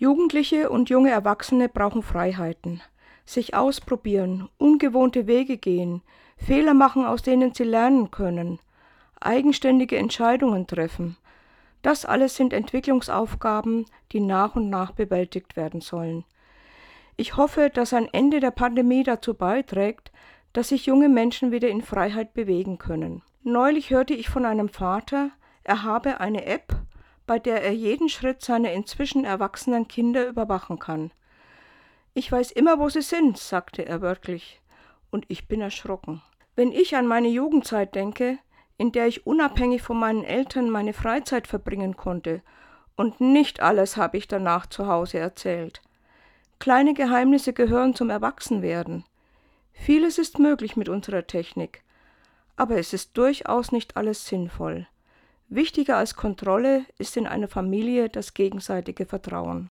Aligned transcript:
Jugendliche 0.00 0.70
und 0.70 0.88
junge 0.88 1.10
Erwachsene 1.10 1.68
brauchen 1.68 2.02
Freiheiten. 2.02 2.80
Sich 3.26 3.54
ausprobieren, 3.54 4.48
ungewohnte 4.56 5.26
Wege 5.26 5.58
gehen, 5.58 6.00
Fehler 6.38 6.72
machen, 6.72 7.04
aus 7.04 7.20
denen 7.20 7.52
sie 7.52 7.64
lernen 7.64 8.10
können, 8.10 8.60
eigenständige 9.20 9.98
Entscheidungen 9.98 10.66
treffen. 10.66 11.18
Das 11.82 12.06
alles 12.06 12.34
sind 12.34 12.54
Entwicklungsaufgaben, 12.54 13.84
die 14.12 14.20
nach 14.20 14.56
und 14.56 14.70
nach 14.70 14.92
bewältigt 14.92 15.54
werden 15.54 15.82
sollen. 15.82 16.24
Ich 17.18 17.36
hoffe, 17.36 17.68
dass 17.68 17.92
ein 17.92 18.08
Ende 18.10 18.40
der 18.40 18.52
Pandemie 18.52 19.02
dazu 19.02 19.34
beiträgt, 19.34 20.12
dass 20.54 20.68
sich 20.70 20.86
junge 20.86 21.10
Menschen 21.10 21.52
wieder 21.52 21.68
in 21.68 21.82
Freiheit 21.82 22.32
bewegen 22.32 22.78
können. 22.78 23.20
Neulich 23.42 23.90
hörte 23.90 24.14
ich 24.14 24.30
von 24.30 24.46
einem 24.46 24.70
Vater, 24.70 25.28
er 25.62 25.82
habe 25.82 26.20
eine 26.20 26.46
App, 26.46 26.74
bei 27.30 27.38
der 27.38 27.62
er 27.62 27.70
jeden 27.70 28.08
Schritt 28.08 28.42
seiner 28.42 28.72
inzwischen 28.72 29.24
erwachsenen 29.24 29.86
Kinder 29.86 30.26
überwachen 30.26 30.80
kann. 30.80 31.12
Ich 32.12 32.32
weiß 32.32 32.50
immer, 32.50 32.80
wo 32.80 32.88
sie 32.88 33.02
sind, 33.02 33.38
sagte 33.38 33.86
er 33.86 34.02
wörtlich, 34.02 34.60
und 35.12 35.26
ich 35.28 35.46
bin 35.46 35.60
erschrocken. 35.60 36.22
Wenn 36.56 36.72
ich 36.72 36.96
an 36.96 37.06
meine 37.06 37.28
Jugendzeit 37.28 37.94
denke, 37.94 38.38
in 38.78 38.90
der 38.90 39.06
ich 39.06 39.28
unabhängig 39.28 39.80
von 39.80 39.96
meinen 39.96 40.24
Eltern 40.24 40.70
meine 40.70 40.92
Freizeit 40.92 41.46
verbringen 41.46 41.96
konnte, 41.96 42.42
und 42.96 43.20
nicht 43.20 43.60
alles 43.60 43.96
habe 43.96 44.16
ich 44.16 44.26
danach 44.26 44.66
zu 44.66 44.88
Hause 44.88 45.20
erzählt. 45.20 45.82
Kleine 46.58 46.94
Geheimnisse 46.94 47.52
gehören 47.52 47.94
zum 47.94 48.10
Erwachsenwerden. 48.10 49.04
Vieles 49.72 50.18
ist 50.18 50.40
möglich 50.40 50.74
mit 50.74 50.88
unserer 50.88 51.28
Technik, 51.28 51.84
aber 52.56 52.76
es 52.78 52.92
ist 52.92 53.16
durchaus 53.16 53.70
nicht 53.70 53.96
alles 53.96 54.26
sinnvoll. 54.26 54.88
Wichtiger 55.52 55.96
als 55.96 56.14
Kontrolle 56.14 56.84
ist 56.98 57.16
in 57.16 57.26
einer 57.26 57.48
Familie 57.48 58.08
das 58.08 58.34
gegenseitige 58.34 59.04
Vertrauen. 59.04 59.68